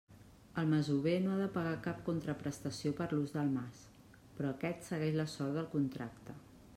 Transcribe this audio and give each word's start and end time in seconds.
El 0.59 0.69
masover 0.69 1.17
no 1.25 1.33
ha 1.33 1.41
de 1.41 1.49
pagar 1.57 1.73
cap 1.87 1.99
contraprestació 2.07 2.93
per 3.01 3.09
l'ús 3.11 3.35
del 3.35 3.53
mas, 3.59 3.83
però 4.39 4.55
aquest 4.55 4.89
segueix 4.89 5.19
la 5.23 5.31
sort 5.35 5.57
del 5.61 5.69
contracte. 5.79 6.39